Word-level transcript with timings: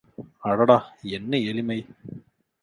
அடடா 0.39 0.77
என்ன 1.11 1.37
எளிமை. 1.37 1.79